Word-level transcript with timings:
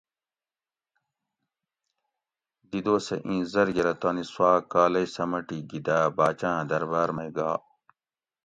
دی 2.69 2.79
دوسہ 2.85 3.15
اِیں 3.27 3.41
زرگرہ 3.53 3.93
تانی 4.01 4.23
سوا 4.31 4.51
کالئی 4.71 5.07
سمٹی 5.15 5.59
گی 5.69 5.79
داۤ 5.85 6.07
باچاۤں 6.17 6.61
درباۤر 6.69 7.09
مئی 7.15 7.29
گا 7.35 7.51